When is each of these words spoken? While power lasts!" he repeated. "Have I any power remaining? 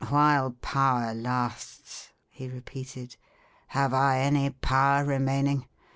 While 0.09 0.53
power 0.63 1.13
lasts!" 1.13 2.09
he 2.27 2.47
repeated. 2.49 3.17
"Have 3.67 3.93
I 3.93 4.17
any 4.21 4.49
power 4.49 5.05
remaining? 5.05 5.67